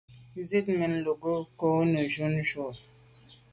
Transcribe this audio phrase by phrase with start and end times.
[0.49, 1.13] Zit mèn lo
[1.59, 2.69] kô ne jun ju à.